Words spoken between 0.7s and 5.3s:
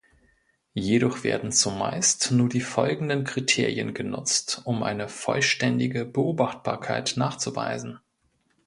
Jedoch werden zumeist nur die folgenden Kriterien genutzt, um eine